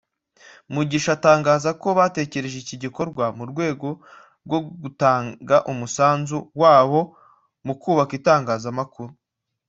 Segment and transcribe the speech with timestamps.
[0.73, 3.87] Mugisha atangaza ko batekereje iki gikorwa mu rwego
[4.45, 7.01] rwo gutanga umusanzu wabo
[7.65, 9.11] mu kubaka Itangazamakuru